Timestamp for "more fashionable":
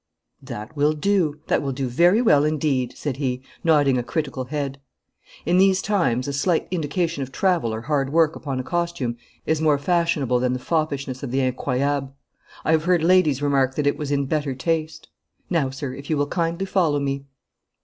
9.61-10.39